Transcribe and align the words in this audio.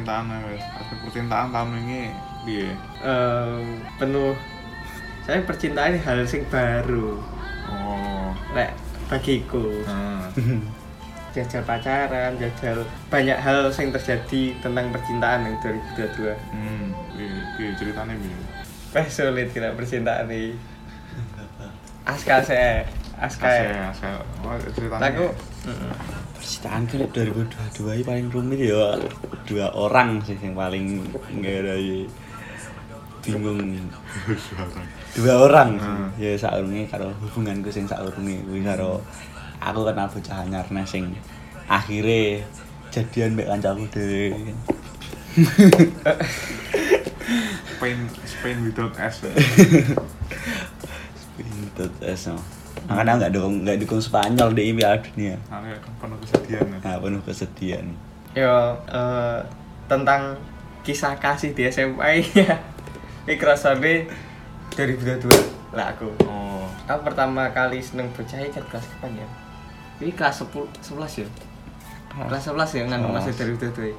percintaan 0.00 0.48
wes 0.48 0.64
aspek 0.80 0.98
percintaan 1.04 1.48
tahun 1.52 1.76
ini 1.84 2.00
piye? 2.48 2.72
Em, 3.04 3.84
penuh. 4.00 4.32
Saya 5.28 5.44
percintaan 5.44 6.00
hal 6.00 6.24
sing 6.24 6.48
baru. 6.48 7.20
Oh. 7.68 8.32
Lek 8.56 8.72
bagiku. 9.12 9.84
Nah. 9.84 10.32
jajal 11.30 11.62
pacaran 11.62 12.34
jajal 12.42 12.82
banyak 13.06 13.38
hal 13.38 13.70
yang 13.70 13.94
terjadi 13.94 14.42
tentang 14.58 14.90
percintaan 14.90 15.46
yang 15.46 15.54
2022 15.62 16.26
hmm 16.26 16.90
piye 17.54 17.70
ceritanya 17.78 18.18
piye? 18.18 18.38
Wah 18.90 19.06
sulit 19.06 19.54
kira 19.54 19.70
percintaan 19.78 20.26
nih 20.26 20.58
Aska 22.02 22.42
saya 22.42 22.82
Aska 23.14 23.46
Aska 23.46 23.62
ya 23.62 23.94
Aska 23.94 24.08
oh 24.42 24.58
ceritanya 24.74 25.06
Aku 25.14 25.26
mm, 25.70 25.92
Percintaan 26.40 26.88
kan 26.88 27.04
2022 27.12 28.00
ini 28.00 28.04
paling 28.04 28.26
rumit 28.32 28.60
ya 28.64 28.96
dua 29.44 29.68
orang 29.76 30.24
sih 30.24 30.40
yang 30.40 30.56
paling 30.56 31.04
enggak 31.28 31.68
ada 31.68 31.76
ya. 31.76 32.08
bingung 33.20 33.60
dua 35.12 35.34
orang 35.44 35.76
Hmm. 35.76 36.08
ya 36.16 36.32
saurunge 36.40 36.88
karo 36.88 37.12
hubunganku 37.20 37.68
sing 37.68 37.84
saurunge 37.84 38.40
kuwi 38.48 38.64
karo 38.64 39.04
aku 39.60 39.84
kenal 39.84 40.08
bocah 40.08 40.40
anyar 40.40 40.64
sing 40.88 41.12
akhirnya 41.68 42.40
jadian 42.88 43.36
mbek 43.36 43.44
kancaku 43.44 43.84
dhewe 43.92 44.32
Spain 47.76 47.98
Spain 48.24 48.56
without 48.64 48.96
S 48.96 49.20
Pintet 51.36 51.92
es 52.04 52.24
no. 52.28 52.36
Makanya 52.86 53.12
nggak 53.18 53.32
dukung 53.32 53.54
nggak 53.62 53.78
dukung 53.78 53.98
Spanyol 53.98 54.50
di 54.50 54.72
Piala 54.72 54.98
Dunia. 54.98 55.36
nah 55.46 55.60
kayak 55.60 55.80
penuh 55.96 56.18
kesedihan 56.18 56.64
ya 56.66 56.78
Nah, 56.80 56.96
penuh 56.98 57.22
kesedihan. 57.22 57.86
Yo 58.32 58.54
eh, 58.86 59.38
Tentang 59.86 60.22
kisah 60.80 61.14
kasih 61.16 61.50
di 61.50 61.66
SMA 61.66 62.22
ya 62.32 62.54
Ini 63.24 63.34
kerasanya 63.36 64.06
2022 64.72 65.30
lah 65.70 65.90
aku 65.90 66.10
oh 66.24 66.66
Aku 66.84 67.00
pertama 67.02 67.46
kali 67.50 67.78
seneng 67.78 68.10
bocah 68.10 68.38
ini 68.38 68.50
kan 68.50 68.64
kelas 68.66 68.86
kapan 68.88 69.22
ya? 69.22 69.28
Ini 69.98 70.10
kelas 70.10 70.42
10, 70.42 70.66
11 70.80 71.22
ya? 71.22 71.28
Kelas 72.10 72.42
11 72.48 72.70
ya 72.72 72.82
ngandung 72.86 73.10
Oh. 73.10 73.14
masih 73.14 73.34
2022 73.34 73.94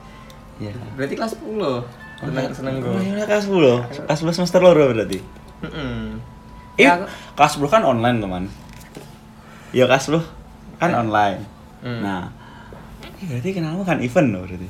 Iya. 0.59 0.71
Berarti 0.93 1.13
kelas 1.15 1.33
10 1.37 1.83
Seneng, 2.21 2.47
seneng 2.53 2.75
gue 2.77 3.01
iya, 3.01 3.25
kelas 3.25 3.49
10. 3.49 4.05
Kelas 4.05 4.19
10 4.21 4.29
semester 4.31 4.61
loro 4.61 4.93
berarti. 4.93 5.17
Eh, 5.65 6.09
Ya, 6.75 6.95
aku- 6.95 7.07
kelas 7.33 7.51
10 7.55 7.67
kan 7.69 7.83
online, 7.83 8.17
teman. 8.17 8.43
Iya, 9.71 9.85
kelas 9.85 10.07
10 10.07 10.23
kan 10.77 10.91
online. 10.91 11.39
Hmm. 11.79 11.99
Nah, 11.99 12.29
eh, 13.01 13.25
berarti 13.25 13.49
kenalmu 13.51 13.81
kan 13.81 13.97
event 13.99 14.29
loh 14.31 14.43
berarti. 14.43 14.69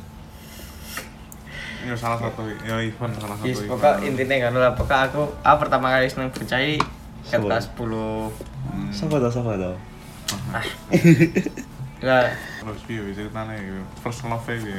ya 1.81 1.97
salah 1.97 2.13
satu 2.15 2.45
ya 2.61 2.77
event 2.77 3.09
salah 3.17 3.33
satu 3.33 3.41
Yes, 3.43 3.57
event. 3.57 3.73
pokok 3.73 3.95
intinya 4.05 4.35
kan 4.37 4.53
lah 4.53 4.71
pokok 4.71 4.99
aku 5.01 5.21
aku 5.41 5.55
pertama 5.57 5.89
kali 5.89 6.05
seneng 6.05 6.29
bocah 6.29 6.61
ini 6.61 6.77
Siapa? 7.25 7.41
kelas 7.41 7.65
10 7.73 8.29
Hmm. 8.69 8.89
Siapa 8.93 9.17
tau, 9.17 9.31
siapa 9.33 9.57
tau? 9.57 9.75
lah 12.05 12.29
terus 12.61 12.81
piye 12.85 13.01
ceritanya 13.11 13.57
ya? 13.57 13.81
first 13.97 14.21
love 14.23 14.45
nya 14.45 14.61
piye 14.61 14.77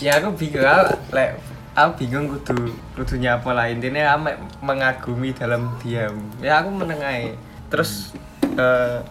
ya 0.00 0.12
aku 0.16 0.30
bingung 0.34 0.62
aku, 0.62 0.94
lek 1.10 1.42
aku 1.74 2.06
bingung 2.06 2.30
kudu 2.30 2.70
kudu 2.94 3.14
nyapa 3.18 3.50
lah. 3.52 3.66
Intinya 3.68 4.14
aku 4.14 4.20
mek 4.30 4.36
mengagumi 4.62 5.30
dalam 5.34 5.74
diam. 5.82 6.14
Ya 6.38 6.62
aku 6.62 6.70
menengai 6.70 7.34
terus 7.68 8.14
eh 8.54 9.02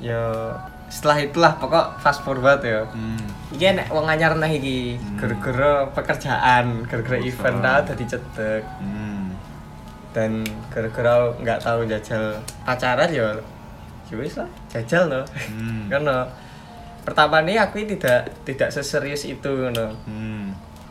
ya 0.00 0.52
setelah 0.88 1.18
itulah 1.20 1.52
pokok 1.60 2.00
fast 2.00 2.24
forward 2.24 2.64
ya. 2.64 2.88
Hmm. 2.88 3.20
Iki 3.52 3.76
nek 3.76 3.88
wong 3.92 4.08
anyar 4.08 4.32
nah 4.34 4.48
iki. 4.48 4.96
Hmm. 4.96 5.16
gara-gara 5.20 5.72
pekerjaan, 5.92 6.88
gara-gara 6.88 7.18
event 7.20 7.58
tau 7.60 7.80
dadi 7.92 8.04
cedek. 8.08 8.62
Hmm. 8.80 9.36
Dan 10.16 10.42
gara-gara 10.72 11.36
nggak 11.36 11.60
tahu 11.60 11.84
jajal 11.84 12.40
pacaran 12.64 13.12
ya 13.12 13.36
ya 14.06 14.14
wis 14.16 14.40
lah 14.40 14.48
jajal 14.72 15.12
no. 15.12 15.22
Hmm. 15.52 15.86
Karena 15.92 16.24
pertama 17.06 17.38
nih 17.38 17.62
aku 17.62 17.86
tidak 17.86 18.34
tidak 18.42 18.74
seserius 18.74 19.22
itu 19.30 19.70
no 19.70 19.94
hmm 20.10 20.45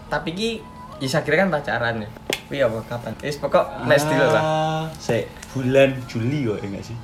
tapi 0.07 0.29
ki 0.31 0.49
ya 0.97 1.07
saya 1.07 1.21
kira 1.21 1.35
kan 1.37 1.49
pacaran 1.49 1.99
ya 1.99 2.09
Wih 2.45 2.61
apa 2.61 2.77
kapan? 2.85 3.13
Wis 3.19 3.35
pokok 3.35 3.89
next 3.89 4.05
dulu 4.05 4.21
lah. 4.27 4.37
Ah, 4.37 4.85
Se 4.95 5.25
bulan 5.49 5.97
Juli 6.05 6.45
kok 6.45 6.61
ya 6.61 6.67
enggak 6.67 6.85
sih? 6.85 6.97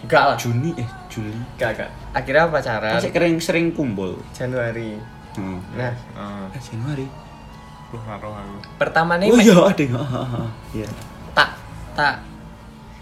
Enggak 0.00 0.24
lah. 0.24 0.36
Juni 0.36 0.72
eh 0.74 0.88
Juli. 1.06 1.36
Enggak, 1.52 1.70
enggak. 1.76 1.90
Akhirnya 2.12 2.48
pacaran 2.48 2.92
Kan 2.92 3.00
sering 3.04 3.36
sering 3.38 3.66
kumpul. 3.70 4.16
Januari. 4.32 4.96
Hmm. 5.36 5.60
Nah, 5.74 5.92
ah 6.14 6.48
Eh, 6.48 6.60
Januari. 6.62 7.04
aku 7.92 8.00
pertama 8.74 9.14
nih 9.14 9.28
Oh 9.28 9.36
iya, 9.36 9.54
ada 9.54 9.78
yang 9.78 9.94
ah, 9.94 10.08
ah, 10.16 10.26
ah. 10.40 10.48
Iya. 10.72 10.88
tak 11.30 11.48
tak 11.92 12.14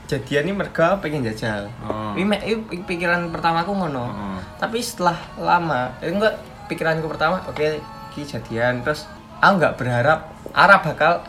jadian 0.05 0.43
nih 0.45 0.57
mereka 0.59 0.99
pengen 0.99 1.23
jajal. 1.23 1.71
Oh. 1.81 2.13
Ini 2.13 2.27
mek- 2.27 2.45
ini 2.45 2.61
pikiran 2.83 3.31
pertama 3.31 3.63
aku 3.63 3.73
ngono. 3.73 4.05
Heeh. 4.05 4.39
Tapi 4.59 4.79
setelah 4.79 5.17
lama, 5.37 5.95
eh, 5.99 6.11
enggak 6.11 6.37
pikiranku 6.67 7.07
pertama, 7.07 7.41
oke 7.43 7.81
ki 8.13 8.29
jadian. 8.29 8.85
Terus 8.85 9.09
aku 9.41 9.59
nggak 9.59 9.77
berharap 9.81 10.33
Arab 10.53 10.81
bakal 10.85 11.25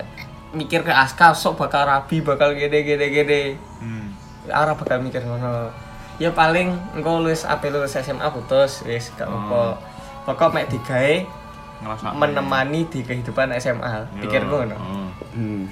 mikir 0.54 0.86
ke 0.86 0.94
Aska 0.94 1.34
sok 1.34 1.66
bakal 1.66 1.90
rabi 1.90 2.22
bakal 2.22 2.54
gede 2.54 2.86
gede 2.86 3.08
gede. 3.10 3.42
Hmm. 3.82 4.14
Arab 4.52 4.78
bakal 4.80 5.02
mikir 5.02 5.26
ngono. 5.26 5.74
Ya 6.22 6.30
paling 6.30 6.78
engko 6.94 7.26
lulus 7.26 7.44
apa 7.44 7.68
lulus 7.74 7.98
SMA 7.98 8.28
putus 8.30 8.86
wis 8.86 9.10
gak 9.18 9.26
apa 9.26 9.82
pokok 10.30 10.54
mek 10.54 10.70
digawe 10.70 11.26
menemani 12.16 12.88
di 12.88 13.02
kehidupan 13.02 13.50
SMA 13.58 14.08
pikirku 14.22 14.54
ngono. 14.62 14.78
Oh. 14.78 15.10
Hmm. 15.34 15.66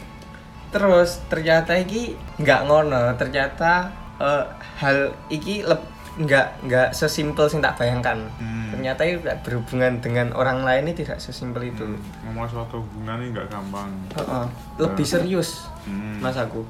terus 0.72 1.20
ternyata 1.28 1.76
iki 1.78 2.16
nggak 2.40 2.62
ngono. 2.66 3.14
Ternyata 3.20 3.92
eh, 4.18 4.44
hal 4.82 5.12
iki 5.30 5.68
leb- 5.68 5.92
nggak 6.20 6.68
nggak 6.68 6.90
sesimpel 6.92 7.48
sing 7.48 7.64
tak 7.64 7.80
bayangkan. 7.80 8.28
Hmm. 8.36 8.60
ternyata 8.72 9.04
itu 9.06 9.20
berhubungan 9.46 10.00
dengan 10.02 10.28
orang 10.34 10.64
lain 10.66 10.90
ini 10.90 10.94
tidak 10.96 11.22
sesimpel 11.24 11.72
itu. 11.72 11.86
Ngomong 12.28 12.48
suatu 12.50 12.84
hubungan 12.84 13.22
ini 13.22 13.32
nggak 13.32 13.48
gampang. 13.52 13.90
Heeh. 14.18 14.46
lebih 14.82 15.06
serius 15.06 15.70
hmm. 15.88 16.20
Mas 16.20 16.36
aku. 16.36 16.66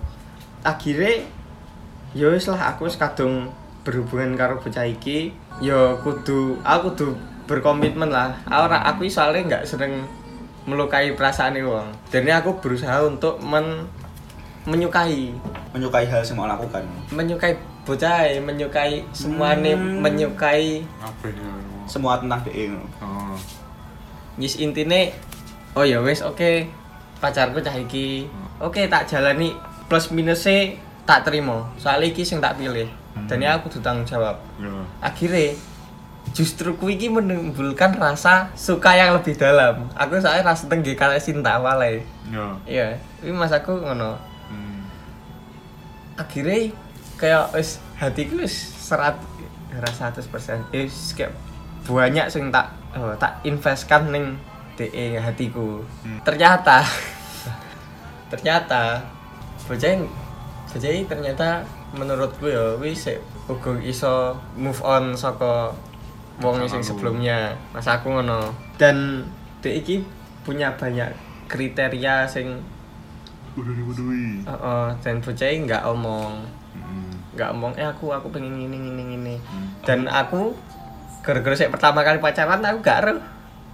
Akhirnya 0.61 1.25
ya 2.11 2.27
wis 2.29 2.45
lah 2.51 2.75
aku 2.75 2.85
wis 2.85 2.99
kadung 2.99 3.49
berhubungan 3.81 4.37
karo 4.37 4.61
bocah 4.61 4.85
iki. 4.85 5.33
Ya 5.63 5.97
kudu 6.01 6.61
aku 6.61 6.93
kudu 6.93 7.07
berkomitmen 7.49 8.09
lah. 8.13 8.37
Ora- 8.45 8.85
aku 8.85 9.09
soalnya 9.09 9.57
nggak 9.57 9.63
sering 9.65 10.05
melukai 10.69 11.17
perasaan 11.17 11.57
wong. 11.65 11.89
Ini 12.13 12.31
aku 12.37 12.61
berusaha 12.61 13.01
untuk 13.01 13.41
men 13.41 13.89
menyukai. 14.69 15.33
Menyukai 15.73 16.05
hal 16.05 16.21
yang 16.21 16.37
mau 16.37 16.45
lakukan. 16.45 16.85
menyukai 17.09 17.57
bocah 17.81 18.29
menyukai 18.39 19.01
semuanya 19.11 19.73
Hmm. 19.73 19.99
menyukai 19.99 20.85
ya 20.85 21.09
Semua 21.89 22.15
tentang 22.15 22.39
DE 22.45 22.69
ngono. 22.69 22.87
oh. 23.01 23.35
Yes 24.37 24.55
intine 24.57 25.11
oh 25.73 25.83
ya 25.83 25.99
wes 25.99 26.21
oke. 26.21 26.69
Pacarku 27.17 27.59
cah 27.59 27.73
iki. 27.73 28.25
Oke 28.57 28.85
tak 28.87 29.05
jalani 29.05 29.53
plus 29.85 30.09
minusnya 30.09 30.77
tak 31.03 31.25
terima. 31.25 31.67
Soalnya 31.75 32.07
iki 32.07 32.23
sing 32.23 32.39
tak 32.39 32.55
pilih. 32.55 32.87
Dan 33.27 33.37
ini 33.37 33.45
aku 33.45 33.67
kudu 33.67 33.83
tanggung 33.83 34.07
jawab. 34.07 34.39
Ya. 34.57 34.71
Akhirnya 34.99 35.51
justru 36.31 36.71
ku 36.73 36.87
iki 36.87 37.11
menimbulkan 37.11 37.97
rasa 37.99 38.47
suka 38.55 38.95
yang 38.95 39.11
lebih 39.13 39.35
dalam. 39.35 39.89
Aku 39.93 40.15
soalnya 40.17 40.47
rasa 40.47 40.65
tinggi 40.65 40.95
kali 40.95 41.19
cinta 41.19 41.59
awalnya. 41.59 41.99
Ya. 42.31 42.45
Iya. 42.63 42.87
Ini 43.19 43.35
mas 43.35 43.51
aku 43.51 43.75
ngono. 43.75 44.15
Hmm. 44.47 44.87
Akhirnya 46.15 46.71
kayak 47.21 47.53
wis 47.53 47.77
hatiku 48.01 48.41
wis 48.41 48.73
serat 48.81 49.13
rasa 49.77 50.09
100% 50.09 50.73
wis 50.73 51.13
kayak 51.13 51.29
banyak 51.85 52.25
sing 52.33 52.49
tak 52.49 52.73
oh, 52.97 53.13
tak 53.21 53.37
investkan 53.45 54.09
ning 54.09 54.35
DE 54.73 55.21
hatiku. 55.21 55.85
Hmm. 56.01 56.17
ternyata 56.25 56.81
ternyata 58.33 59.05
bocah 59.69 59.93
bocah 60.73 60.91
ternyata 61.05 61.61
menurutku 61.93 62.49
ya 62.49 62.73
wis 62.81 63.05
uga 63.45 63.77
iso 63.85 64.33
move 64.57 64.81
on 64.81 65.13
saka 65.13 65.69
wong 66.41 66.65
sing 66.65 66.81
sebelumnya. 66.81 67.53
Mas 67.69 67.85
aku 67.85 68.09
ngono. 68.17 68.49
Dan 68.81 69.29
DE 69.61 69.77
iki 69.77 70.01
punya 70.41 70.73
banyak 70.73 71.13
kriteria 71.45 72.25
sing 72.25 72.57
udah 73.51 73.73
dibudui 73.75 74.47
Heeh, 74.47 74.87
dan 75.03 75.19
bocah 75.19 75.49
nggak 75.51 75.83
omong, 75.83 76.47
nggak 77.31 77.49
omong, 77.49 77.73
eh 77.75 77.83
aku 77.83 78.09
aku 78.09 78.27
pengen 78.27 78.55
ini 78.57 78.77
ini 78.77 79.03
ini. 79.15 79.35
Hmm. 79.39 79.67
Dan 79.81 79.99
aku 80.05 80.51
gara-gara 81.21 81.53
saya 81.53 81.69
pertama 81.69 82.01
kali 82.01 82.17
pacaran 82.17 82.59
aku 82.59 82.77
gak 82.79 82.97
eruh. 83.03 83.19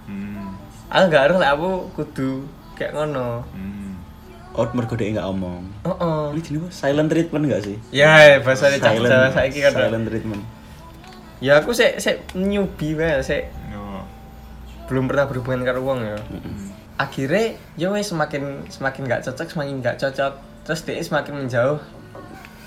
hmm 0.06 0.46
Aku 0.88 1.04
gak 1.08 1.24
eruh 1.26 1.38
lah 1.38 1.52
aku 1.52 1.90
kudu 1.92 2.44
kayak 2.74 2.92
ngono. 2.92 3.42
hmm 3.50 3.86
Out 4.52 4.74
mergo 4.74 4.94
DE 4.94 5.14
enggak 5.14 5.28
omong. 5.28 5.62
Heeh. 5.82 6.22
Ini 6.34 6.40
jenis 6.40 6.58
apa? 6.60 6.68
Silent 6.72 7.08
treatment 7.08 7.44
enggak 7.46 7.62
sih? 7.62 7.76
Ya, 7.88 8.42
bahasa 8.42 8.74
Jawa 8.74 9.30
saiki 9.30 9.62
kan. 9.62 9.70
silent 9.70 10.04
treatment. 10.04 10.42
Ya 11.38 11.62
aku 11.62 11.70
sik 11.70 12.02
sik 12.02 12.34
newbie 12.34 12.98
wae, 12.98 13.22
sik 13.22 13.46
ya 13.46 14.02
belum 14.88 15.04
pernah 15.04 15.28
berhubungan 15.28 15.62
karo 15.62 15.84
wong 15.84 16.00
ya 16.00 16.16
Hmm. 16.26 16.72
akhirnya 16.96 17.54
ya 17.76 17.92
wes 17.92 18.08
semakin 18.08 18.64
semakin 18.66 19.04
nggak 19.04 19.20
cocok 19.20 19.46
semakin 19.46 19.74
nggak 19.78 20.00
cocok 20.00 20.32
terus 20.64 20.80
dia 20.82 20.98
semakin 20.98 21.44
menjauh 21.44 21.78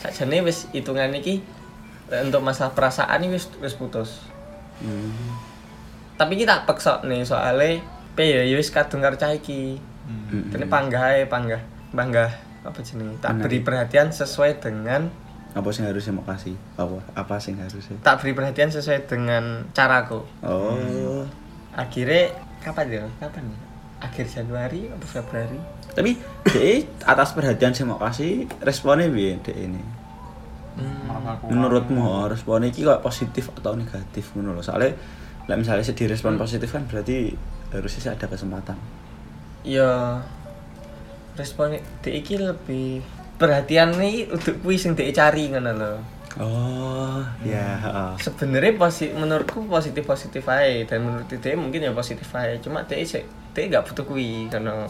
sakjane 0.01 0.41
wis 0.41 0.65
hitungan 0.71 1.13
iki 1.13 1.39
eh, 2.07 2.21
untuk 2.21 2.41
masalah 2.41 2.73
perasaan 2.73 3.21
wis 3.27 3.45
wis 3.57 3.73
putus 3.73 4.25
Hmm. 4.81 5.13
tapi 6.17 6.33
kita 6.35 6.65
peksa 6.65 6.99
nih 7.03 7.21
soalnya 7.21 7.77
pe 8.11 8.25
ya 8.25 8.57
wis 8.57 8.67
kadung 8.67 8.97
karo 8.99 9.13
cah 9.13 9.29
iki 9.29 9.77
Hmm. 10.01 10.49
ini 10.49 10.65
panggah 10.65 11.13
ae, 11.13 11.23
panggah 11.23 11.61
panggah 11.91 12.33
apa 12.61 12.79
jenenge 12.81 13.15
tak 13.19 13.37
beri 13.37 13.61
perhatian 13.61 14.09
sesuai 14.09 14.57
dengan 14.57 15.07
Apa 15.51 15.67
sih 15.69 15.83
harusnya 15.83 16.15
mau 16.15 16.23
kasih? 16.23 16.55
Apa? 16.73 17.03
Apa 17.13 17.35
sih 17.37 17.51
harusnya? 17.53 17.99
tak 18.01 18.17
beri 18.17 18.31
perhatian 18.31 18.67
sesuai 18.67 19.05
dengan 19.05 19.67
caraku 19.69 20.25
Oh. 20.41 21.21
akhirnya 21.71 22.33
kapan 22.59 22.87
ya 22.89 23.03
kapan 23.17 23.45
ya? 23.45 23.57
Akhir 24.01 24.25
Januari 24.27 24.89
atau 24.89 25.07
Februari 25.07 25.61
Tapi 25.93 26.17
DE 26.49 26.87
atas 27.05 27.37
perhatian 27.37 27.71
sih 27.75 27.85
mau 27.85 28.01
kasih 28.01 28.49
responnya 28.63 29.11
bi 29.11 29.35
DE 29.39 29.53
ini. 29.53 29.83
Kurang. 30.79 31.51
Menurutmu 31.51 32.01
oh, 32.01 32.25
responnya 32.31 32.71
ini 32.71 32.87
kok 32.87 33.03
positif 33.03 33.51
atau 33.53 33.75
negatif 33.75 34.31
menurut? 34.33 34.63
Soalnya 34.63 34.95
lah 35.45 35.57
misalnya 35.59 35.83
sedih 35.83 36.07
respon 36.07 36.39
positif 36.39 36.71
kan 36.71 36.87
berarti 36.87 37.35
harusnya 37.75 37.99
sih 37.99 38.11
ada 38.11 38.25
kesempatan. 38.29 38.77
ya 39.61 40.17
respon 41.37 41.77
dia 42.01 42.13
iki 42.17 42.41
lebih 42.41 43.05
perhatian 43.37 43.93
nih 43.97 44.25
untuk 44.29 44.57
kuis 44.65 44.85
yang 44.85 44.97
dia 44.97 45.13
cari 45.13 45.53
ngono 45.53 45.71
lho 45.73 45.93
Oh, 46.39 47.19
ya. 47.43 47.75
heeh. 47.75 48.11
sebenarnya 48.23 48.79
posi 48.79 49.11
menurutku 49.11 49.67
positif 49.67 50.07
positif 50.07 50.47
aja 50.47 50.87
dan 50.87 51.03
menurut 51.03 51.27
dia 51.27 51.59
mungkin 51.59 51.83
ya 51.83 51.91
positif 51.91 52.23
aja 52.31 52.55
cuma 52.63 52.87
dia 52.87 53.03
sih 53.03 53.19
dia 53.51 53.67
nggak 53.67 53.83
butuh 53.91 54.05
kui 54.07 54.47
karena 54.47 54.87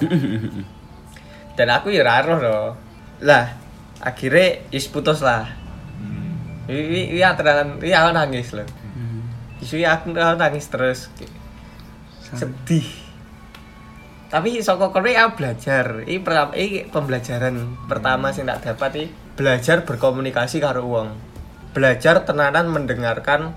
dan 1.57 1.67
aku 1.73 1.89
ya 1.89 2.05
raro 2.05 2.37
loh 2.37 2.77
lah 3.25 3.57
akhirnya 4.01 4.69
is 4.69 4.85
putus 4.85 5.21
lah 5.25 5.49
Hmm. 6.01 6.33
Wi 6.69 7.21
terangan 7.21 7.77
wi 7.77 7.93
aku 7.93 8.09
nangis 8.13 8.53
loh 8.53 8.65
Hmm. 8.81 9.21
isu 9.61 9.81
aku, 9.81 10.13
aku 10.13 10.35
nangis 10.37 10.65
terus 10.69 11.09
sedih 12.31 12.85
tapi 14.31 14.63
soko 14.63 14.95
kono 14.95 15.11
aku 15.11 15.43
belajar 15.43 16.07
ini 16.07 16.23
pertama 16.23 16.55
ini 16.55 16.87
pembelajaran 16.87 17.55
pertama 17.89 18.31
sih 18.31 18.47
tak 18.47 18.63
dapat 18.63 18.91
ini 18.95 19.05
belajar 19.35 19.83
berkomunikasi 19.83 20.63
karo 20.63 20.87
wong 20.87 21.30
belajar 21.71 22.27
tenanan 22.27 22.67
mendengarkan 22.67 23.55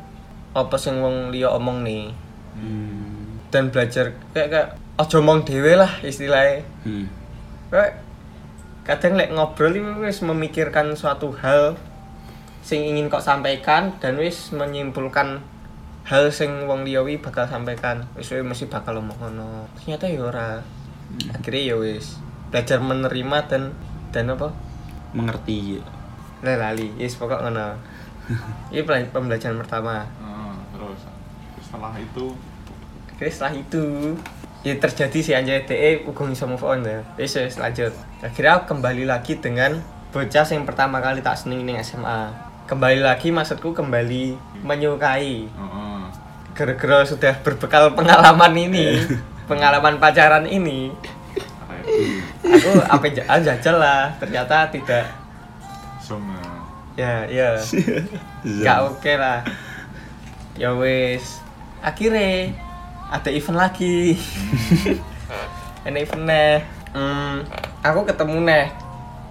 apa 0.55 0.77
sing 0.79 1.03
wong 1.03 1.35
liya 1.35 1.51
omong 1.51 1.83
nih 1.83 2.15
Hmm. 2.55 3.43
dan 3.51 3.75
belajar 3.75 4.15
kayak 4.31 4.47
kayak 4.47 4.69
ojo 4.95 5.19
omong 5.19 5.43
dhewe 5.43 5.75
lah 5.75 5.91
istilahnya. 6.07 6.63
Hmm. 6.87 7.11
kayak 7.67 7.99
kadang 8.87 9.19
lek 9.19 9.35
ngobrol 9.35 9.75
ini 9.75 10.07
wis 10.07 10.23
memikirkan 10.23 10.95
suatu 10.95 11.35
hal 11.43 11.75
sing 12.63 12.87
ingin 12.87 13.11
kok 13.11 13.27
sampaikan 13.27 13.99
dan 13.99 14.15
wis 14.23 14.55
menyimpulkan 14.55 15.43
hal 16.07 16.31
sing 16.31 16.71
wong 16.71 16.87
liya 16.87 17.03
wi 17.03 17.19
bakal 17.19 17.43
sampaikan. 17.51 18.07
Wis 18.15 18.31
mesti 18.31 18.71
bakal 18.71 19.03
omong 19.03 19.19
ngono. 19.19 19.67
Ternyata 19.83 20.07
ya 20.07 20.23
ora. 20.23 20.63
Akhirnya 21.35 21.75
ya 21.75 21.77
wis 21.83 22.23
belajar 22.55 22.79
menerima 22.79 23.39
dan 23.51 23.75
dan 24.15 24.31
apa? 24.31 24.55
Mengerti. 25.11 25.83
lah 26.45 26.61
lali 26.61 26.93
yes 27.01 27.17
pokok 27.17 27.41
ngono 27.41 27.73
ini 28.73 28.81
pembelajaran 29.11 29.61
pertama. 29.61 30.09
Ah, 30.21 30.57
terus. 30.73 31.01
Setelah 31.61 31.95
itu? 31.99 32.27
Oke 33.15 33.31
setelah 33.31 33.55
itu 33.55 33.85
ya 34.65 34.75
terjadi 34.81 35.19
si 35.21 35.31
anjay 35.37 35.63
DE 35.69 36.09
uga 36.09 36.25
iso 36.33 36.49
move 36.49 36.65
on 36.65 36.83
ya. 36.83 37.05
Wis 37.15 37.37
wis 37.37 37.61
lanjut. 37.61 37.93
Akhirnya 38.25 38.59
aku 38.59 38.75
kembali 38.75 39.05
lagi 39.07 39.39
dengan 39.39 39.79
bocah 40.11 40.47
yang 40.47 40.65
pertama 40.65 41.03
kali 41.03 41.21
tak 41.21 41.37
seneng 41.39 41.67
ning 41.67 41.79
SMA 41.83 42.31
kembali 42.65 43.05
lagi 43.05 43.29
maksudku 43.29 43.77
kembali 43.77 44.35
menyukai. 44.65 45.47
Gara-gara 46.57 47.05
sudah 47.05 47.35
berbekal 47.45 47.93
pengalaman 47.93 48.55
ini 48.57 49.05
pengalaman 49.45 50.01
pacaran 50.01 50.49
ini. 50.49 50.89
Aku 52.41 52.71
apa 52.89 53.05
ja- 53.13 53.43
jajal 53.43 53.77
lah. 53.77 54.09
Ternyata 54.17 54.73
tidak 54.73 55.05
ya 56.95 57.27
ya. 57.27 57.59
nggak 58.45 58.79
oke 58.87 59.13
lah 59.19 59.43
ya 60.55 60.71
wes 60.75 61.43
akhirnya 61.83 62.55
ada 63.11 63.31
event 63.31 63.59
lagi 63.59 64.15
ada 65.87 65.99
event 65.99 66.25
nih 66.25 66.63
hmm, 66.95 67.35
aku 67.83 68.01
ketemu 68.07 68.37
nih 68.47 68.67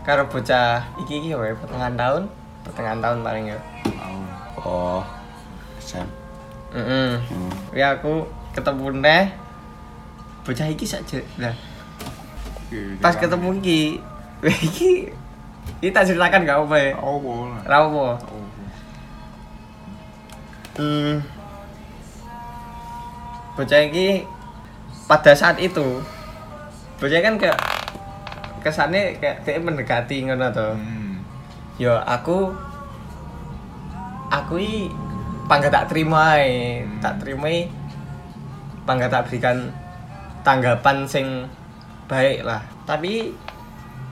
karo 0.04 0.27
bocah 0.27 0.83
iki 1.00 1.24
iki 1.24 1.30
wae 1.33 1.56
pertengahan 1.56 1.95
tahun 1.95 2.24
pertengahan 2.68 3.00
tahun 3.00 3.18
paling 3.24 3.45
ya 3.50 3.60
Tahu. 3.88 4.19
Oh. 4.63 5.01
Sam. 5.80 6.07
mm 6.75 7.16
Hmm. 7.24 7.50
ya 7.71 7.95
aku 7.95 8.27
ketemu 8.51 9.00
nih 9.00 9.24
bocah 10.44 10.68
iki 10.68 10.83
saja 10.83 11.24
lah 11.39 11.56
Oke, 12.68 13.00
pas 13.00 13.16
jangan- 13.16 13.21
ketemu 13.24 13.50
iki 13.63 13.81
iki 14.68 14.92
ini 15.83 15.92
tak 15.92 16.07
ceritakan 16.07 16.48
gak 16.48 16.60
apa 16.63 16.75
ya 16.80 16.92
boleh. 16.95 17.60
rawo 17.68 18.15
Oh, 18.15 18.48
Hmm. 20.74 21.21
Bocah 23.54 23.81
ini 23.86 24.25
pada 25.06 25.38
saat 25.38 25.62
itu 25.62 26.01
bocah 26.98 27.21
kan 27.21 27.38
kayak 27.38 27.60
kesannya 28.65 29.21
kayak 29.21 29.45
dia 29.45 29.62
mendekati 29.62 30.25
ngono 30.25 30.50
to. 30.50 30.74
Hmm. 30.74 31.21
Ya 31.77 32.01
aku 32.01 32.50
aku 34.33 34.56
i 34.57 34.89
pangga 35.45 35.69
tak 35.69 35.94
terima 35.94 36.42
ae, 36.42 36.81
Hmm. 36.81 36.98
tak 36.98 37.21
terima 37.21 37.54
i 37.54 37.69
pangga 38.89 39.06
tak 39.06 39.30
berikan 39.30 39.69
tanggapan 40.42 41.06
sing 41.06 41.45
baik 42.09 42.42
lah. 42.42 42.66
Tapi 42.89 43.30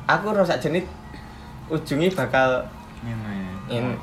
aku 0.05 0.29
rasa 0.29 0.61
jenis 0.61 0.85
ujungnya 1.71 2.11
bakal 2.11 2.67
Ini. 3.65 3.95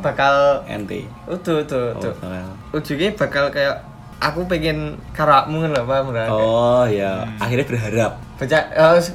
Bakal 0.00 0.64
Ente. 0.66 1.06
utuh 1.24 1.62
utuh 1.62 1.92
Oh, 1.92 2.00
utuh. 2.00 2.14
bakal. 2.16 2.48
ujungnya 2.72 3.10
bakal 3.14 3.44
kayak 3.48 3.76
aku 4.18 4.42
pengen 4.46 4.96
karakmu 5.12 5.62
ngono 5.62 5.84
paham 5.84 6.10
ora? 6.10 6.26
Oh 6.26 6.82
ya, 6.84 7.22
Hmm. 7.22 7.38
akhirnya 7.38 7.66
berharap. 7.68 8.12
Bocah 8.34 8.62
eh, 8.66 8.98
s- 8.98 9.14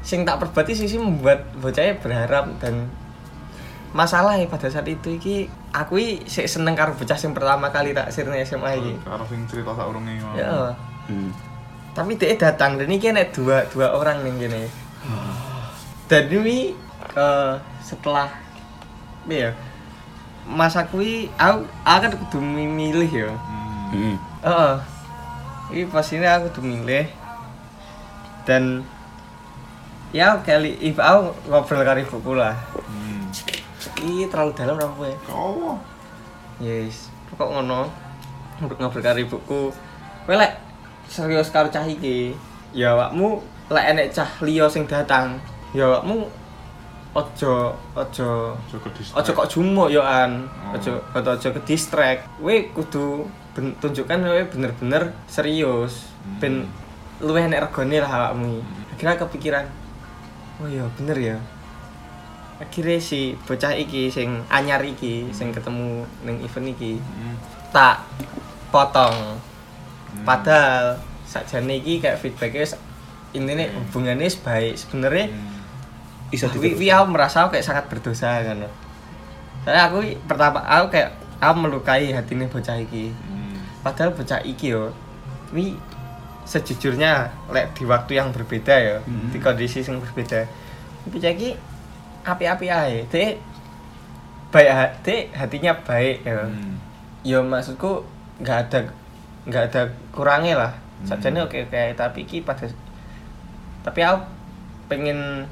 sing 0.00 0.22
tak 0.22 0.38
perbuati 0.38 0.72
sih 0.72 0.96
membuat 0.96 1.44
bocahnya 1.54 1.98
berharap 1.98 2.48
dan 2.58 2.88
masalah 3.92 4.34
ya 4.34 4.46
pada 4.46 4.66
saat 4.66 4.86
itu 4.86 5.12
iki 5.12 5.36
aku 5.70 5.94
i 5.96 6.06
sik 6.24 6.46
seneng 6.46 6.72
karo 6.72 6.92
bocah 6.92 7.14
sing 7.14 7.32
pertama 7.32 7.68
kali 7.68 7.92
tak 7.92 8.08
sirne 8.08 8.40
SMA 8.40 8.70
iki. 8.74 8.92
Karo 9.02 9.24
sing 9.26 9.44
cerita 9.44 9.72
sak 9.72 9.84
urunge. 9.84 10.16
Ya. 10.32 10.72
Hmm. 11.06 11.28
Tapi 11.92 12.16
dia 12.16 12.32
datang 12.34 12.76
dan 12.76 12.88
ini 12.88 12.96
nek 13.02 13.30
dua 13.30 13.68
dua 13.68 13.92
orang 13.92 14.22
nih 14.22 14.32
gini. 14.38 14.62
Dan 16.06 16.24
ini 16.30 16.72
eh, 17.16 17.54
setelah 17.82 18.28
ya 19.30 19.54
masa 20.42 20.82
kui 20.86 21.30
aku 21.38 21.62
aku 21.86 21.98
kan 22.02 22.12
kudu 22.26 22.38
milih 22.42 23.10
ya. 23.10 23.30
Hmm. 23.30 23.88
Hmm. 23.94 24.16
Heeh. 24.42 24.74
Ini 25.72 25.88
pas 25.88 26.04
ini 26.12 26.26
aku 26.28 26.46
tuh 26.52 26.64
milih 26.66 27.06
dan 28.44 28.84
ya 30.12 30.36
kali 30.42 30.76
ibu 30.82 31.00
aku 31.00 31.32
ngobrol 31.48 31.86
karo 31.86 31.98
ibuku 32.02 32.32
lah. 32.36 32.58
Hmm. 32.74 33.30
Ini 34.02 34.26
terlalu 34.28 34.52
dalam 34.58 34.76
apa 34.76 35.02
ya? 35.06 35.16
Kau. 35.24 35.78
Yes, 36.60 37.08
pokok 37.32 37.48
ngono. 37.56 37.88
Ngobrol 38.60 38.78
ngobrol 38.82 39.02
karo 39.02 39.18
ibuku. 39.22 39.62
Kowe 40.26 40.34
lek 40.36 40.58
serius 41.08 41.48
karo 41.54 41.70
cah 41.70 41.86
iki, 41.86 42.36
ya 42.74 42.94
awakmu 42.94 43.40
lek 43.72 43.84
enek 43.94 44.08
cah 44.14 44.30
liya 44.40 44.70
sing 44.70 44.84
datang, 44.88 45.36
ya 45.74 45.88
awakmu 45.88 46.30
ojo 47.12 47.76
ojo 47.92 48.30
Ojo 48.56 48.76
ojo 49.12 49.30
kok 49.32 49.48
jumuk 49.48 49.88
yo 49.88 50.00
an 50.00 50.48
Oh. 50.48 50.76
ojo 50.76 50.92
ojo 51.12 51.30
ojo 51.30 51.48
ke 51.52 51.60
distract 51.66 52.24
we 52.38 52.72
kudu 52.72 53.28
ben, 53.52 53.76
tunjukkan 53.76 54.16
we 54.22 54.42
bener-bener 54.44 55.12
serius 55.26 56.08
Hmm. 56.22 56.38
ben 56.38 56.54
luwih 57.18 57.44
enek 57.44 57.68
regane 57.68 57.98
lah 57.98 58.10
awakmu 58.30 58.62
akhirnya 58.88 59.18
kepikiran 59.18 59.66
oh 60.56 60.66
iya 60.66 60.86
bener 60.94 61.18
ya 61.18 61.36
akhirnya 62.56 62.96
si 62.96 63.34
bocah 63.42 63.74
iki 63.74 64.06
sing 64.06 64.46
anyar 64.48 64.78
iki 64.80 65.26
sing 65.30 65.50
ketemu 65.50 66.06
ning 66.22 66.38
event 66.40 66.70
iki 66.70 66.96
Hmm. 66.96 67.36
tak 67.70 68.06
potong 68.70 69.36
Hmm. 69.36 70.24
padahal 70.24 70.96
sakjane 71.24 71.76
iki 71.76 71.98
kayak 71.98 72.16
feedbacknya 72.16 72.72
intinya 73.32 73.64
Hmm. 73.66 73.76
hubungannya 73.82 74.24
wis 74.24 74.38
baik 74.38 74.76
sebenarnya 74.76 75.28
Hmm. 75.28 75.60
Bisa 76.32 76.48
Wi, 76.48 76.72
wi 76.72 76.88
aku 76.88 77.12
merasa 77.12 77.44
aku 77.44 77.52
kayak 77.52 77.66
sangat 77.66 77.84
berdosa 77.86 78.40
kan. 78.40 78.56
Soalnya 79.62 79.82
aku 79.86 79.98
pertama 80.24 80.58
aku 80.58 80.88
kayak 80.90 81.12
aku 81.38 81.54
melukai 81.60 82.08
hati 82.08 82.32
ini 82.32 82.48
bocah 82.48 82.74
iki. 82.74 83.12
Hmm. 83.12 83.60
Padahal 83.84 84.10
bocah 84.10 84.40
iki 84.40 84.72
yo, 84.72 84.88
wi 85.52 85.76
sejujurnya 86.42 87.30
lek 87.48 87.70
di 87.72 87.84
waktu 87.84 88.16
yang 88.16 88.32
berbeda 88.32 88.74
ya 88.74 88.96
Hmm. 88.98 89.30
di 89.30 89.38
kondisi 89.38 89.78
yang 89.80 90.02
berbeda 90.02 90.42
bocah 91.06 91.30
iki 91.30 91.54
api-api 92.22 92.66
ae 92.66 93.06
dek 93.06 93.38
baik 94.50 94.68
ha- 94.68 94.94
dek 95.00 95.30
hatinya 95.30 95.70
baik 95.78 96.26
ya 96.26 96.42
Hmm. 96.42 96.74
ya 97.22 97.38
maksudku 97.38 98.02
nggak 98.38 98.58
ada 98.58 98.78
nggak 99.46 99.64
ada 99.70 99.82
kurangnya 100.10 100.54
lah 100.56 100.72
Hmm. 100.74 101.06
sajane 101.08 101.46
oke 101.46 101.62
oke 101.62 101.82
tapi 101.94 102.26
ki 102.26 102.42
pada 102.42 102.66
tapi 103.82 104.00
aku 104.02 104.26
pengen 104.88 105.46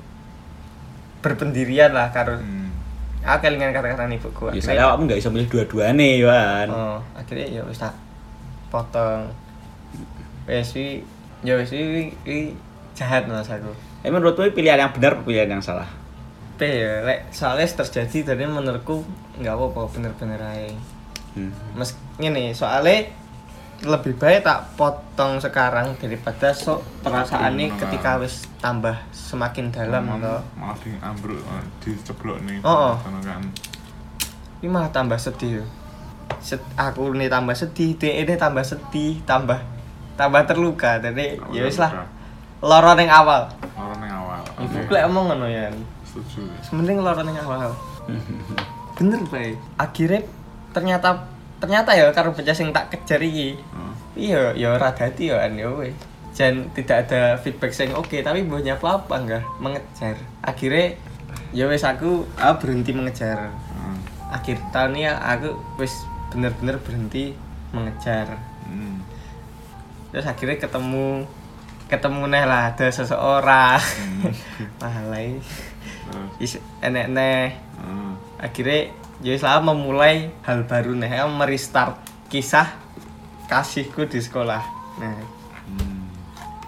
berpendirian 1.20 1.90
lah 1.90 2.08
karo 2.08 2.34
Hmm. 2.34 2.68
aku 3.20 3.44
kelingan 3.44 3.70
kata-kata 3.70 4.08
ibuku 4.08 4.42
Ya 4.46 4.50
Akhirnya- 4.50 4.64
saya 4.64 4.90
kamu 4.90 5.02
nggak 5.04 5.18
bisa 5.18 5.30
milih 5.30 5.48
dua-duanya 5.48 6.08
Wan. 6.22 6.68
oh 6.68 6.98
akhirnya 7.12 7.46
ya 7.50 7.62
wis 7.62 7.76
tak 7.76 7.92
potong 8.68 9.28
wis 10.44 10.70
wi 10.72 11.04
ya 11.40 11.54
wis 11.54 11.70
wi, 11.70 11.82
wi 12.22 12.38
jahat 12.92 13.24
mas 13.24 13.46
aku 13.46 13.70
Emang 14.00 14.18
menurutmu 14.18 14.42
ini 14.42 14.54
pilihan 14.54 14.80
yang 14.80 14.92
benar 14.92 15.12
pilihan 15.20 15.48
yang 15.50 15.60
salah? 15.60 15.84
P 16.56 16.64
ya 16.64 17.00
lek 17.02 17.28
soalnya 17.30 17.64
terjadi 17.66 18.32
dari 18.32 18.44
menurutku 18.46 19.04
nggak 19.36 19.52
apa-apa 19.52 19.80
bener-bener 19.90 20.36
aja 20.38 20.72
Hmm. 21.30 21.52
Mes 21.72 21.92
ngene 22.16 22.50
soalnya 22.50 23.06
lebih 23.80 24.12
baik 24.14 24.44
tak 24.44 24.76
potong 24.76 25.40
sekarang 25.40 25.96
daripada 25.96 26.52
sok 26.52 26.84
perasaannya 27.00 27.70
Betul, 27.70 27.80
ketika 27.80 28.10
wis 28.16 28.44
tambah 28.58 28.92
semakin 29.10 29.72
dalam 29.72 30.04
Malah- 30.04 30.20
loh 30.20 30.40
malah 30.54 30.76
di 30.78 30.92
ambruk 30.94 31.40
eh, 31.40 31.64
diceblok 31.80 32.44
nih 32.44 32.60
Oh, 32.60 32.92
oh. 32.92 32.94
kan. 33.20 33.40
Ini 34.60 34.68
malah 34.68 34.90
tambah 34.90 35.16
sedih 35.16 35.64
Set, 36.38 36.60
aku 36.74 37.10
ini 37.12 37.26
tambah 37.26 37.52
sedih 37.52 37.96
dia 37.96 38.20
ini 38.20 38.36
tambah 38.36 38.60
sedih 38.60 39.18
tambah 39.24 39.56
tambah 40.14 40.44
terluka 40.44 41.00
jadi 41.00 41.40
ya 41.48 41.64
wis 41.64 41.76
lah. 41.76 42.04
loro 42.60 42.92
ning 42.92 43.08
awal. 43.08 43.48
Orang 43.72 44.04
yang 44.04 44.20
awal. 44.20 44.44
Ibu 44.60 44.76
Oke, 44.78 44.92
lek 44.92 45.08
omong 45.08 45.32
ngono 45.32 45.48
ya. 45.48 45.72
Setuju. 46.04 46.44
Mending 46.70 47.00
loro 47.00 47.24
ning 47.24 47.40
awal. 47.40 47.72
Bener 49.00 49.20
bae 49.26 49.56
akhirnya 49.74 50.20
ternyata 50.70 51.24
ternyata 51.60 51.92
ya 51.92 52.08
karo 52.10 52.32
bocah 52.32 52.52
sing 52.52 52.72
tak 52.72 52.88
kejar 52.88 53.20
iki 53.20 53.54
Heeh. 53.54 53.92
iya 54.16 54.40
ya 54.52 54.74
ora 54.74 54.90
dadi 54.90 55.28
ya 55.28 55.38
an 55.38 55.54
ya 55.54 55.68
weh 55.70 55.92
dan 56.32 56.72
tidak 56.72 57.04
ada 57.04 57.36
feedback 57.36 57.68
yang 57.76 57.92
oke 57.94 58.16
tapi 58.16 58.40
banyak 58.42 58.72
apa 58.72 58.88
apa 58.98 59.14
enggak 59.14 59.44
mengejar 59.60 60.16
akhirnya 60.40 60.96
ya 61.52 61.68
wes 61.68 61.84
aku 61.84 62.24
aku 62.34 62.54
berhenti 62.58 62.90
mengejar 62.90 63.52
Heeh. 63.52 63.96
akhir 64.32 64.56
tahun 64.70 64.96
ya 64.96 65.12
aku 65.18 65.52
wes 65.76 65.92
bener-bener 66.28 66.78
berhenti 66.78 67.36
mengejar 67.70 68.40
Hmm. 68.64 69.02
terus 70.08 70.24
akhirnya 70.24 70.54
ketemu 70.56 71.26
ketemu 71.86 72.22
nih 72.24 72.44
lah 72.46 72.70
ada 72.70 72.86
seseorang 72.86 73.82
Hmm. 73.82 74.30
malai 74.80 75.42
Terus, 76.06 76.30
is 76.38 76.52
enek 76.80 77.10
neh 77.10 77.50
heeh. 77.50 78.12
akhirnya 78.38 78.94
ya 79.20 79.34
saya 79.34 79.60
memulai 79.60 80.32
hal 80.40 80.64
baru 80.64 80.92
nih 80.94 81.12
aku 81.14 81.30
merestart 81.34 81.94
kisah 82.26 82.68
kasihku 83.46 84.04
di 84.04 84.18
sekolah 84.18 84.62
nah 84.96 85.16
Hmm. 85.70 86.02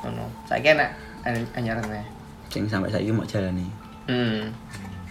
ngono 0.00 0.24
saiki 0.44 0.70
enak 0.70 0.90
an- 1.22 1.50
anyaran 1.54 1.82
nih 1.84 2.06
Sing 2.46 2.64
sampai 2.64 2.86
saya 2.86 3.10
mau 3.10 3.24
jalan 3.24 3.56
nih. 3.56 3.70
hmm. 4.06 4.42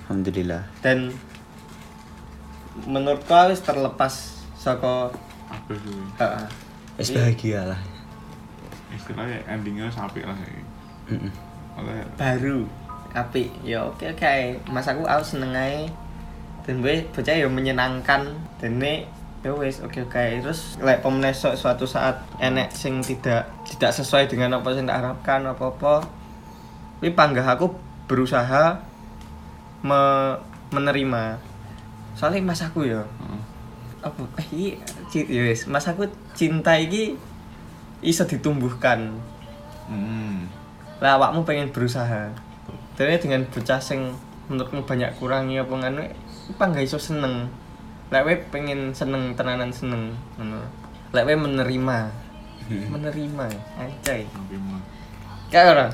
Alhamdulillah. 0.01 0.63
dan 0.79 1.11
menurutku 2.83 3.27
harus 3.29 3.59
terlepas 3.59 4.13
saka 4.53 5.11
apa 6.15 6.47
sih 6.99 7.11
Iya. 7.11 7.19
bahagia 7.19 7.61
lah. 7.65 7.81
istilahnya 8.91 9.39
endingnya 9.45 9.87
sampai 9.87 10.21
lah 10.21 10.35
ini 10.37 10.63
Mm-mm. 11.09 11.31
oleh 11.75 11.99
baru 12.13 12.67
apik 13.11 13.47
ya 13.61 13.81
oke 13.81 14.03
oke 14.05 14.23
mas 14.67 14.85
aku 14.85 15.03
aku 15.03 15.23
seneng 15.25 15.51
dan 16.61 16.79
gue 16.79 17.05
bocah 17.09 17.35
ya 17.35 17.47
menyenangkan. 17.49 18.21
Dan 18.57 18.77
ini 18.77 19.05
ya 19.41 19.51
wes 19.53 19.81
oke 19.81 20.05
oke. 20.05 20.23
Terus 20.41 20.77
lek 20.77 21.01
pemenang 21.01 21.33
su- 21.33 21.57
suatu 21.57 21.85
saat 21.85 22.21
enek 22.37 22.69
sing 22.69 23.01
tidak 23.01 23.49
tidak 23.65 23.91
sesuai 23.91 24.29
dengan 24.29 24.61
apa 24.61 24.69
yang 24.71 24.85
tak 24.85 25.01
harapkan 25.01 25.41
apa 25.45 25.63
apa 25.67 25.93
ini 27.01 27.09
panggah 27.11 27.45
aku 27.45 27.73
berusaha 28.05 28.77
me- 29.81 30.37
menerima. 30.69 31.41
Soalnya 32.13 32.45
mas 32.45 32.61
aku 32.61 32.85
ya 32.85 33.01
Heeh. 33.01 33.41
apa 34.01 34.21
eh 34.37 34.47
iki 34.53 34.67
ci- 35.09 35.29
ya 35.29 35.41
wes 35.45 35.65
mas 35.65 35.89
aku 35.89 36.05
cinta 36.37 36.77
iki 36.77 37.17
iso 38.01 38.25
ditumbuhkan. 38.25 39.13
Hmm. 39.89 40.47
lah 41.01 41.17
awakmu 41.17 41.41
pengen 41.41 41.73
berusaha. 41.73 42.29
Dan 42.93 43.17
dengan 43.17 43.41
bocah 43.49 43.81
sing 43.81 44.13
menurutmu 44.45 44.85
banyak 44.85 45.17
kurangnya 45.17 45.65
apa 45.65 45.73
ngono 45.73 46.03
apa 46.51 46.63
nggak 46.67 46.85
iso 46.85 46.99
seneng. 46.99 47.47
Lek 48.11 48.23
we 48.27 48.33
pengen 48.51 48.91
seneng 48.91 49.33
tenanan 49.33 49.71
seneng 49.71 50.15
ngono. 50.35 50.61
Lek 51.15 51.25
we 51.27 51.33
menerima. 51.39 51.97
Menerima 52.71 53.45
anjay. 53.79 54.27
Mah. 54.31 54.81
kayak 55.51 55.75
orang 55.75 55.91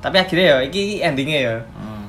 tapi 0.00 0.16
akhirnya 0.16 0.44
ya 0.44 0.58
iki, 0.64 1.04
endingnya 1.04 1.38
ya. 1.38 1.56
Heeh. 1.60 2.04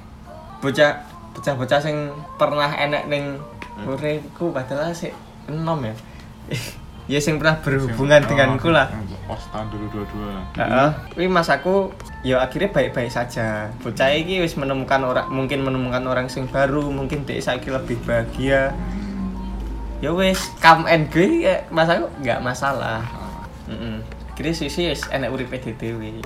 bocah 0.64 0.92
bocah 1.36 1.54
bocah 1.60 1.80
sing 1.84 2.10
pernah 2.40 2.72
enek 2.72 3.10
ning 3.12 3.36
uripku 3.84 4.54
padahal 4.54 4.94
sih 4.94 5.10
enom 5.50 5.82
ya 5.84 5.96
ya 7.12 7.20
sing 7.20 7.36
pernah 7.36 7.60
berhubungan 7.60 8.24
Sing- 8.24 8.30
denganku 8.32 8.72
lah 8.72 8.88
Pas 9.28 9.44
tahun 9.52 9.68
2022 9.92 10.60
Heeh. 10.60 10.90
Kuwi 11.12 11.28
mas 11.28 11.52
aku 11.52 11.92
ya 12.24 12.44
akhirnya 12.44 12.68
baik-baik 12.72 13.12
saja. 13.12 13.72
Bocah 13.80 14.12
iki 14.12 14.44
wis 14.44 14.60
menemukan 14.60 15.00
orang 15.08 15.28
mungkin 15.32 15.64
menemukan 15.64 16.04
orang 16.04 16.28
sing 16.28 16.52
baru, 16.52 16.92
mungkin 16.92 17.24
dia 17.24 17.40
saiki 17.40 17.72
lebih 17.72 17.96
bahagia. 18.04 18.76
Hmm. 18.76 20.04
Ya 20.04 20.12
wis, 20.12 20.52
come 20.60 20.84
and 20.84 21.08
go 21.16 21.24
ya 21.24 21.64
mas 21.72 21.88
aku 21.88 22.12
nggak 22.20 22.44
masalah. 22.44 23.08
Ah. 23.08 23.48
Heeh. 23.72 24.04
Akhirnya 24.36 24.52
sisi 24.52 24.92
enek 24.92 25.32
uripe 25.32 25.56
dhewe. 25.64 26.20